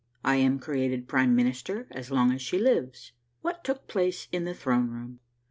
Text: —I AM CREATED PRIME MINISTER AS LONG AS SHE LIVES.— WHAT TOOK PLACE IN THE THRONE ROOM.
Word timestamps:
—I 0.33 0.37
AM 0.37 0.57
CREATED 0.57 1.07
PRIME 1.07 1.35
MINISTER 1.35 1.85
AS 1.91 2.09
LONG 2.09 2.31
AS 2.31 2.41
SHE 2.41 2.57
LIVES.— 2.57 3.11
WHAT 3.43 3.63
TOOK 3.63 3.87
PLACE 3.87 4.27
IN 4.31 4.45
THE 4.45 4.55
THRONE 4.55 4.89
ROOM. 4.89 5.19